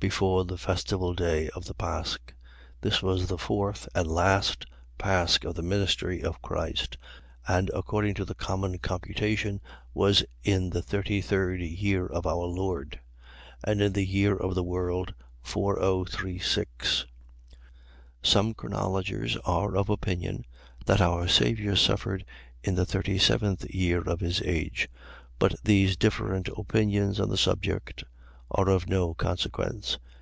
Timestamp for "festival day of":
0.58-1.64